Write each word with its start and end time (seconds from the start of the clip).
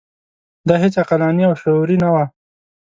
دا 0.67 0.75
هیڅ 0.83 0.93
عقلاني 1.01 1.43
او 1.47 1.53
شعوري 1.61 1.97
نه 2.03 2.09
وه. 2.13 2.23